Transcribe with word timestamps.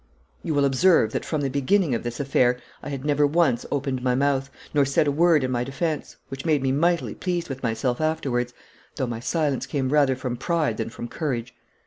You 0.41 0.55
will 0.55 0.65
observe 0.65 1.11
that 1.11 1.23
from 1.25 1.41
the 1.41 1.49
beginning 1.51 1.93
of 1.93 2.01
this 2.01 2.19
affair 2.19 2.57
I 2.81 2.89
had 2.89 3.05
never 3.05 3.27
once 3.27 3.67
opened 3.71 4.01
my 4.01 4.15
mouth, 4.15 4.49
nor 4.73 4.83
said 4.83 5.05
a 5.05 5.11
word 5.11 5.43
in 5.43 5.51
my 5.51 5.63
defence, 5.63 6.15
which 6.29 6.43
made 6.43 6.63
me 6.63 6.71
mightily 6.71 7.13
pleased 7.13 7.49
with 7.49 7.61
myself 7.61 8.01
afterwards, 8.01 8.51
though 8.95 9.05
my 9.05 9.19
silence 9.19 9.67
came 9.67 9.89
rather 9.93 10.15
from 10.15 10.37
pride 10.37 10.77
than 10.77 10.89
from 10.89 11.07
courage. 11.07 11.53